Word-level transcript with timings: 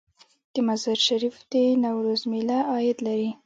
د 0.53 0.55
مزار 0.67 0.99
شریف 1.07 1.35
د 1.51 1.53
نوروز 1.83 2.21
میله 2.31 2.59
عاید 2.71 2.97
لري؟ 3.07 3.29